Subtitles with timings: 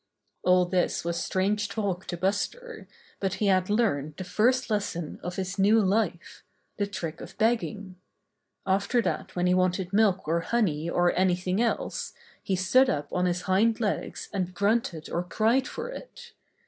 [0.41, 2.87] All this was strange talk to Buster,
[3.19, 6.43] but he had learned the first lesson of his new life—
[6.79, 7.97] the trick of begging.
[8.65, 13.27] After that when he wanted milk or honey or anything else, he stood up on
[13.27, 16.33] his hind legs and grunted or cried for it.